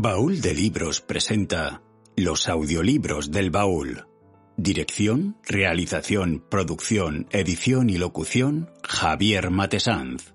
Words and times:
Baúl 0.00 0.40
de 0.40 0.54
Libros 0.54 1.00
presenta 1.00 1.82
Los 2.14 2.48
audiolibros 2.48 3.32
del 3.32 3.50
baúl. 3.50 4.06
Dirección, 4.56 5.36
realización, 5.42 6.44
producción, 6.48 7.26
edición 7.32 7.90
y 7.90 7.98
locución, 7.98 8.70
Javier 8.84 9.50
Matesanz. 9.50 10.32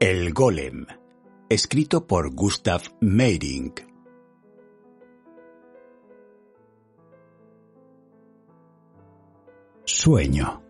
El 0.00 0.32
Golem, 0.32 0.86
escrito 1.48 2.08
por 2.08 2.34
Gustav 2.34 2.82
Meyrink. 3.00 3.93
Sueño. 9.86 10.62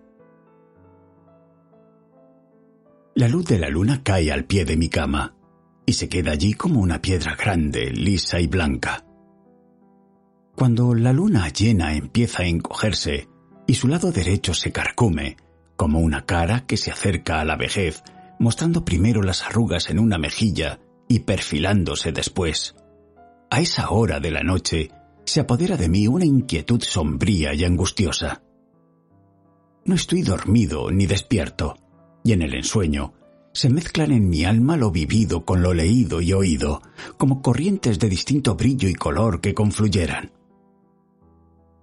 La 3.15 3.29
luz 3.29 3.47
de 3.47 3.61
la 3.61 3.69
luna 3.69 4.03
cae 4.03 4.33
al 4.33 4.45
pie 4.45 4.65
de 4.65 4.77
mi 4.77 4.89
cama 4.89 5.37
y 5.87 5.93
se 5.93 6.09
queda 6.09 6.33
allí 6.33 6.55
como 6.55 6.81
una 6.81 7.01
piedra 7.01 7.37
grande, 7.37 7.93
lisa 7.93 8.41
y 8.41 8.49
blanca. 8.49 9.07
Cuando 10.57 10.95
la 10.97 11.13
luna 11.13 11.49
llena 11.49 11.95
empieza 11.95 12.43
a 12.43 12.47
encogerse 12.47 13.29
y 13.69 13.75
su 13.75 13.87
lado 13.87 14.11
derecho 14.11 14.53
se 14.53 14.73
carcume, 14.73 15.37
como 15.77 16.01
una 16.01 16.27
cara 16.27 16.67
que 16.67 16.77
se 16.77 16.91
acerca 16.91 17.41
a 17.41 17.45
la 17.45 17.55
vejez, 17.55 18.03
mostrando 18.41 18.85
primero 18.85 19.23
las 19.23 19.45
arrugas 19.45 19.91
en 19.91 20.01
una 20.01 20.19
mejilla 20.19 20.81
y 21.09 21.21
perfilándose 21.21 22.11
después. 22.11 22.75
A 23.49 23.61
esa 23.61 23.91
hora 23.91 24.19
de 24.19 24.33
la 24.33 24.43
noche 24.43 24.91
se 25.25 25.39
apodera 25.39 25.77
de 25.77 25.89
mí 25.89 26.09
una 26.09 26.25
inquietud 26.25 26.83
sombría 26.83 27.55
y 27.55 27.65
angustiosa. 27.65 28.44
No 29.87 29.95
estoy 29.95 30.23
dormido 30.23 30.91
ni 30.91 31.07
despierto, 31.07 31.77
y 32.23 32.33
en 32.33 32.43
el 32.43 32.55
ensueño 32.55 33.13
se 33.53 33.69
mezclan 33.69 34.11
en 34.11 34.29
mi 34.29 34.45
alma 34.45 34.77
lo 34.77 34.91
vivido 34.91 35.45
con 35.45 35.63
lo 35.63 35.75
leído 35.75 36.21
y 36.21 36.33
oído, 36.33 36.83
como 37.19 37.43
corrientes 37.43 37.99
de 37.99 38.09
distinto 38.09 38.57
brillo 38.57 38.89
y 38.89 38.95
color 38.95 39.41
que 39.41 39.55
confluyeran. 39.55 40.33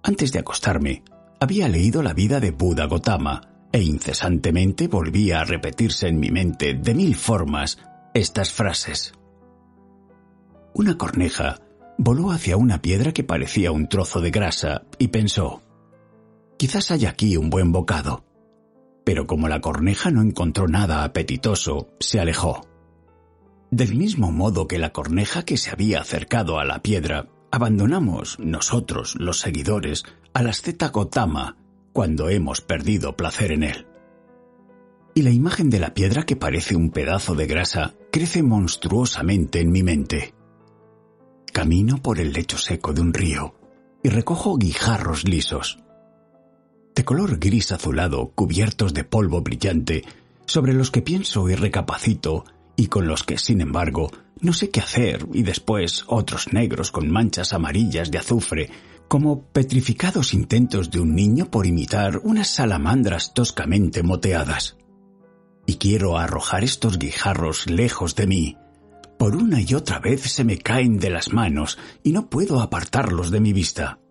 Antes 0.02 0.32
de 0.32 0.40
acostarme, 0.40 1.02
había 1.40 1.68
leído 1.68 2.02
la 2.02 2.12
vida 2.12 2.40
de 2.40 2.50
Buda 2.50 2.86
Gotama, 2.86 3.48
e 3.72 3.82
incesantemente 3.82 4.86
volvía 4.86 5.40
a 5.40 5.44
repetirse 5.44 6.08
en 6.08 6.20
mi 6.20 6.30
mente 6.30 6.74
de 6.74 6.94
mil 6.94 7.16
formas 7.16 7.78
estas 8.12 8.52
frases. 8.52 9.14
Una 10.74 10.98
corneja 10.98 11.58
voló 11.96 12.32
hacia 12.32 12.58
una 12.58 12.82
piedra 12.82 13.12
que 13.12 13.24
parecía 13.24 13.72
un 13.72 13.88
trozo 13.88 14.20
de 14.20 14.30
grasa 14.30 14.82
y 14.98 15.08
pensó, 15.08 15.62
Quizás 16.62 16.92
haya 16.92 17.10
aquí 17.10 17.36
un 17.36 17.50
buen 17.50 17.72
bocado. 17.72 18.24
Pero 19.02 19.26
como 19.26 19.48
la 19.48 19.60
corneja 19.60 20.12
no 20.12 20.22
encontró 20.22 20.68
nada 20.68 21.02
apetitoso, 21.02 21.88
se 21.98 22.20
alejó. 22.20 22.68
Del 23.72 23.96
mismo 23.96 24.30
modo 24.30 24.68
que 24.68 24.78
la 24.78 24.92
corneja 24.92 25.44
que 25.44 25.56
se 25.56 25.72
había 25.72 26.00
acercado 26.00 26.60
a 26.60 26.64
la 26.64 26.80
piedra, 26.80 27.28
abandonamos 27.50 28.38
nosotros, 28.38 29.16
los 29.18 29.40
seguidores, 29.40 30.04
al 30.34 30.48
asceta 30.48 30.90
Gotama 30.90 31.56
cuando 31.92 32.28
hemos 32.28 32.60
perdido 32.60 33.16
placer 33.16 33.50
en 33.50 33.64
él. 33.64 33.88
Y 35.16 35.22
la 35.22 35.30
imagen 35.30 35.68
de 35.68 35.80
la 35.80 35.94
piedra 35.94 36.22
que 36.22 36.36
parece 36.36 36.76
un 36.76 36.90
pedazo 36.90 37.34
de 37.34 37.48
grasa 37.48 37.94
crece 38.12 38.44
monstruosamente 38.44 39.58
en 39.58 39.72
mi 39.72 39.82
mente. 39.82 40.32
Camino 41.52 42.00
por 42.00 42.20
el 42.20 42.32
lecho 42.32 42.56
seco 42.56 42.92
de 42.92 43.00
un 43.00 43.12
río 43.12 43.56
y 44.04 44.10
recojo 44.10 44.56
guijarros 44.58 45.24
lisos 45.24 45.82
de 46.94 47.04
color 47.04 47.38
gris 47.38 47.72
azulado 47.72 48.32
cubiertos 48.34 48.92
de 48.94 49.04
polvo 49.04 49.40
brillante, 49.40 50.04
sobre 50.46 50.74
los 50.74 50.90
que 50.90 51.02
pienso 51.02 51.48
y 51.48 51.54
recapacito, 51.54 52.44
y 52.76 52.86
con 52.86 53.06
los 53.06 53.22
que, 53.24 53.38
sin 53.38 53.60
embargo, 53.60 54.10
no 54.40 54.52
sé 54.52 54.70
qué 54.70 54.80
hacer, 54.80 55.26
y 55.32 55.42
después 55.42 56.04
otros 56.06 56.52
negros 56.52 56.90
con 56.90 57.10
manchas 57.10 57.52
amarillas 57.52 58.10
de 58.10 58.18
azufre, 58.18 58.70
como 59.08 59.42
petrificados 59.42 60.34
intentos 60.34 60.90
de 60.90 61.00
un 61.00 61.14
niño 61.14 61.50
por 61.50 61.66
imitar 61.66 62.20
unas 62.24 62.48
salamandras 62.48 63.34
toscamente 63.34 64.02
moteadas. 64.02 64.76
Y 65.66 65.76
quiero 65.76 66.18
arrojar 66.18 66.64
estos 66.64 66.98
guijarros 66.98 67.68
lejos 67.68 68.16
de 68.16 68.26
mí. 68.26 68.56
Por 69.18 69.36
una 69.36 69.60
y 69.60 69.74
otra 69.74 70.00
vez 70.00 70.22
se 70.22 70.44
me 70.44 70.58
caen 70.58 70.98
de 70.98 71.10
las 71.10 71.32
manos 71.32 71.78
y 72.02 72.12
no 72.12 72.28
puedo 72.28 72.60
apartarlos 72.60 73.30
de 73.30 73.40
mi 73.40 73.52
vista 73.52 74.01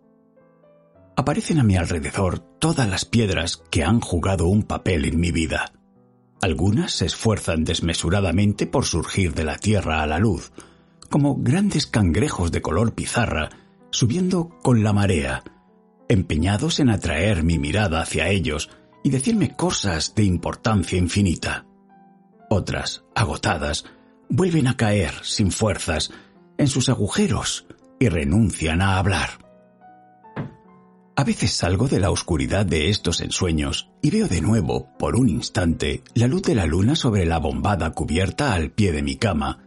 aparecen 1.22 1.60
a 1.60 1.64
mi 1.64 1.78
alrededor 1.78 2.40
todas 2.40 2.90
las 2.90 3.06
piedras 3.06 3.64
que 3.70 3.84
han 3.84 4.02
jugado 4.02 4.48
un 4.48 4.64
papel 4.64 5.06
en 5.06 5.20
mi 5.20 5.32
vida. 5.32 5.74
Algunas 6.42 6.94
se 6.94 7.06
esfuerzan 7.06 7.64
desmesuradamente 7.64 8.66
por 8.66 8.86
surgir 8.86 9.34
de 9.34 9.44
la 9.44 9.58
tierra 9.58 10.02
a 10.02 10.08
la 10.08 10.18
luz, 10.18 10.52
como 11.10 11.38
grandes 11.38 11.86
cangrejos 11.86 12.52
de 12.52 12.62
color 12.62 12.94
pizarra 12.94 13.50
subiendo 13.92 14.50
con 14.64 14.84
la 14.84 14.94
marea, 14.94 15.44
empeñados 16.10 16.80
en 16.80 16.90
atraer 16.90 17.44
mi 17.44 17.60
mirada 17.60 18.02
hacia 18.02 18.30
ellos 18.30 18.70
y 19.04 19.10
decirme 19.10 19.56
cosas 19.56 20.16
de 20.16 20.24
importancia 20.24 20.98
infinita. 20.98 21.66
Otras, 22.50 23.04
agotadas, 23.14 23.86
vuelven 24.30 24.68
a 24.68 24.78
caer 24.78 25.14
sin 25.24 25.52
fuerzas 25.52 26.12
en 26.58 26.68
sus 26.68 26.90
agujeros 26.90 27.68
y 28.00 28.10
renuncian 28.10 28.82
a 28.82 28.98
hablar. 28.98 29.41
A 31.22 31.24
veces 31.24 31.52
salgo 31.52 31.88
de 31.88 32.00
la 32.00 32.10
oscuridad 32.10 32.66
de 32.66 32.90
estos 32.90 33.22
ensueños 33.22 33.92
y 34.02 34.10
veo 34.10 34.28
de 34.28 34.42
nuevo, 34.42 34.90
por 34.98 35.16
un 35.16 35.30
instante, 35.30 36.02
la 36.16 36.26
luz 36.26 36.42
de 36.42 36.56
la 36.56 36.66
luna 36.66 36.96
sobre 36.96 37.28
la 37.28 37.38
bombada 37.38 37.92
cubierta 37.92 38.56
al 38.56 38.72
pie 38.72 38.92
de 38.92 39.04
mi 39.04 39.18
cama, 39.18 39.60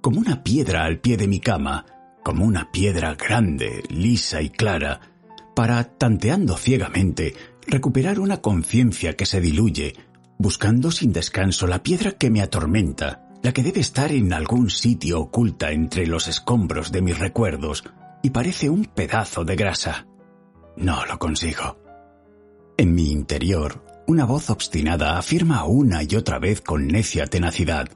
como 0.00 0.20
una 0.20 0.44
piedra 0.44 0.84
al 0.84 1.00
pie 1.00 1.16
de 1.16 1.26
mi 1.26 1.40
cama, 1.40 1.84
como 2.22 2.44
una 2.44 2.70
piedra 2.70 3.16
grande, 3.16 3.82
lisa 3.88 4.40
y 4.40 4.50
clara, 4.50 5.00
para, 5.56 5.82
tanteando 5.82 6.56
ciegamente, 6.56 7.34
recuperar 7.66 8.20
una 8.20 8.40
conciencia 8.40 9.16
que 9.16 9.26
se 9.26 9.40
diluye, 9.40 9.96
buscando 10.38 10.92
sin 10.92 11.12
descanso 11.12 11.66
la 11.66 11.82
piedra 11.82 12.12
que 12.12 12.30
me 12.30 12.40
atormenta, 12.40 13.26
la 13.42 13.52
que 13.52 13.64
debe 13.64 13.80
estar 13.80 14.12
en 14.12 14.32
algún 14.32 14.70
sitio 14.70 15.18
oculta 15.18 15.72
entre 15.72 16.06
los 16.06 16.28
escombros 16.28 16.92
de 16.92 17.02
mis 17.02 17.18
recuerdos, 17.18 17.82
y 18.22 18.30
parece 18.30 18.70
un 18.70 18.84
pedazo 18.84 19.44
de 19.44 19.56
grasa. 19.56 20.06
No 20.76 21.04
lo 21.06 21.18
consigo. 21.18 21.78
En 22.76 22.94
mi 22.94 23.10
interior, 23.10 23.84
una 24.06 24.24
voz 24.24 24.50
obstinada 24.50 25.18
afirma 25.18 25.64
una 25.64 26.02
y 26.02 26.16
otra 26.16 26.38
vez 26.38 26.60
con 26.60 26.88
necia 26.88 27.26
tenacidad, 27.26 27.88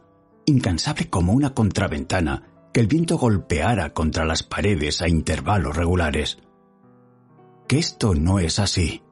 incansable 0.44 1.08
como 1.08 1.32
una 1.32 1.54
contraventana 1.54 2.42
que 2.72 2.80
el 2.80 2.86
viento 2.86 3.16
golpeara 3.18 3.94
contra 3.94 4.24
las 4.24 4.42
paredes 4.42 5.00
a 5.00 5.08
intervalos 5.08 5.76
regulares. 5.76 6.38
Que 7.66 7.78
esto 7.78 8.14
no 8.14 8.38
es 8.38 8.58
así, 8.58 9.02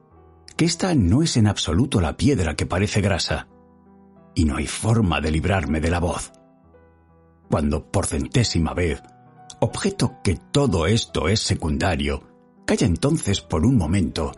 que 0.55 0.65
esta 0.65 0.93
no 0.95 1.23
es 1.23 1.37
en 1.37 1.47
absoluto 1.47 2.01
la 2.01 2.17
piedra 2.17 2.55
que 2.55 2.65
parece 2.65 3.01
grasa, 3.01 3.47
y 4.35 4.45
no 4.45 4.57
hay 4.57 4.67
forma 4.67 5.21
de 5.21 5.31
librarme 5.31 5.81
de 5.81 5.89
la 5.89 5.99
voz. 5.99 6.31
Cuando 7.49 7.91
por 7.91 8.05
centésima 8.05 8.73
vez 8.73 9.01
objeto 9.59 10.19
que 10.23 10.35
todo 10.35 10.87
esto 10.87 11.29
es 11.29 11.39
secundario, 11.39 12.32
Calla 12.65 12.87
entonces 12.87 13.41
por 13.41 13.65
un 13.65 13.77
momento, 13.77 14.31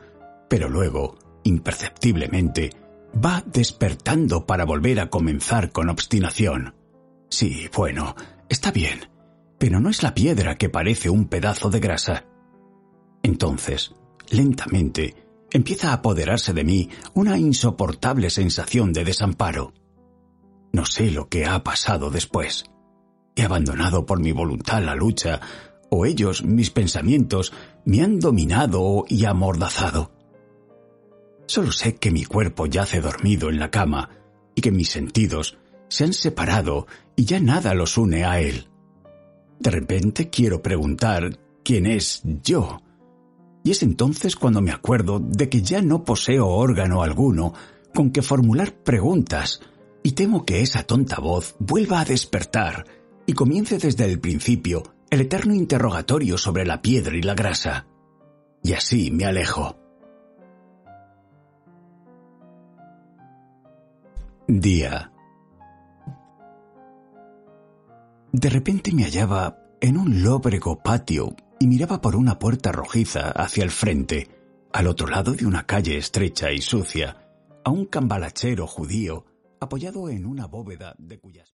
pero 0.50 0.70
luego, 0.70 1.18
imperceptiblemente, 1.44 2.72
va 3.24 3.44
despertando 3.46 4.46
para 4.46 4.66
volver 4.66 5.00
a 5.00 5.10
comenzar 5.10 5.72
con 5.72 5.90
obstinación. 5.90 6.76
Sí, 7.30 7.70
bueno, 7.76 8.16
está 8.50 8.72
bien, 8.72 9.10
pero 9.58 9.80
no 9.80 9.90
es 9.90 10.04
la 10.04 10.14
piedra 10.14 10.58
que 10.58 10.70
parece 10.70 11.10
un 11.10 11.26
pedazo 11.26 11.70
de 11.70 11.80
grasa. 11.80 12.26
Entonces, 13.24 13.96
lentamente, 14.30 15.16
empieza 15.52 15.92
a 15.92 15.94
apoderarse 15.94 16.54
de 16.54 16.64
mí 16.64 16.90
una 17.14 17.38
insoportable 17.38 18.30
sensación 18.30 18.94
de 18.94 19.06
desamparo. 19.06 19.74
No 20.74 20.86
sé 20.86 21.12
lo 21.12 21.30
que 21.30 21.46
ha 21.46 21.64
pasado 21.64 22.10
después. 22.10 22.66
He 23.36 23.44
abandonado 23.44 24.06
por 24.06 24.20
mi 24.20 24.32
voluntad 24.32 24.84
la 24.84 24.96
lucha, 24.96 25.40
o 25.90 26.06
ellos, 26.06 26.44
mis 26.44 26.72
pensamientos, 26.72 27.54
me 27.86 28.02
han 28.02 28.20
dominado 28.20 29.06
y 29.08 29.26
amordazado. 29.26 30.12
Solo 31.48 31.72
sé 31.72 31.96
que 31.96 32.12
mi 32.12 32.26
cuerpo 32.26 32.66
yace 32.66 33.02
dormido 33.02 33.50
en 33.50 33.60
la 33.60 33.72
cama 33.72 34.10
y 34.56 34.62
que 34.62 34.72
mis 34.72 34.90
sentidos 34.90 35.58
se 35.88 36.04
han 36.04 36.14
separado 36.14 36.88
y 37.16 37.26
ya 37.26 37.40
nada 37.40 37.74
los 37.74 37.98
une 37.98 38.26
a 38.26 38.40
él. 38.40 38.68
De 39.60 39.72
repente 39.72 40.30
quiero 40.30 40.62
preguntar 40.62 41.40
quién 41.64 41.86
es 41.86 42.22
yo. 42.44 42.82
Y 43.64 43.72
es 43.72 43.84
entonces 43.84 44.36
cuando 44.36 44.62
me 44.62 44.72
acuerdo 44.72 45.20
de 45.20 45.50
que 45.50 45.62
ya 45.62 45.82
no 45.82 46.04
poseo 46.04 46.48
órgano 46.48 47.04
alguno 47.04 47.54
con 47.94 48.12
que 48.12 48.22
formular 48.22 48.74
preguntas, 48.74 49.62
y 50.06 50.12
temo 50.12 50.46
que 50.46 50.62
esa 50.62 50.84
tonta 50.84 51.20
voz 51.20 51.56
vuelva 51.58 52.02
a 52.02 52.06
despertar 52.06 52.86
y 53.26 53.34
comience 53.34 53.80
desde 53.80 54.06
el 54.06 54.20
principio 54.20 54.84
el 55.10 55.22
eterno 55.22 55.54
interrogatorio 55.54 56.38
sobre 56.38 56.66
la 56.66 56.82
piedra 56.82 57.16
y 57.16 57.22
la 57.22 57.36
grasa. 57.36 57.88
Y 58.64 58.74
así 58.74 59.12
me 59.12 59.26
alejo. 59.26 59.78
Día. 64.48 65.12
De 68.32 68.50
repente 68.50 68.92
me 68.92 69.04
hallaba 69.04 69.58
en 69.80 69.98
un 69.98 70.24
lóbrego 70.24 70.82
patio 70.82 71.36
y 71.60 71.68
miraba 71.68 72.02
por 72.02 72.16
una 72.16 72.38
puerta 72.38 72.72
rojiza 72.72 73.32
hacia 73.32 73.64
el 73.64 73.72
frente, 73.72 74.30
al 74.74 74.88
otro 74.88 75.08
lado 75.08 75.34
de 75.34 75.46
una 75.46 75.66
calle 75.66 75.98
estrecha 75.98 76.52
y 76.52 76.62
sucia, 76.62 77.30
a 77.64 77.70
un 77.70 77.86
cambalachero 77.86 78.68
judío 78.68 79.26
apoyado 79.60 80.10
en 80.10 80.26
una 80.26 80.48
bóveda 80.48 80.96
de 80.98 81.20
cuyas... 81.20 81.56